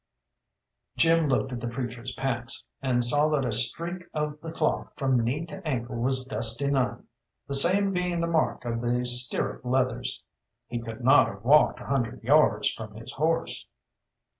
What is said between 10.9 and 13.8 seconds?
not have walked a hundred yards from his horse.